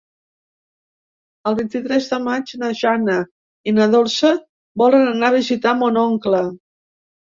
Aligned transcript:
El 1.49 1.57
vint-i-tres 1.59 2.07
de 2.13 2.19
maig 2.29 2.53
na 2.63 2.71
Jana 2.81 3.17
i 3.73 3.75
na 3.77 3.87
Dolça 3.95 4.33
volen 4.85 5.07
anar 5.15 5.31
a 5.33 5.37
visitar 5.41 5.79
mon 5.83 6.01
oncle. 6.09 6.43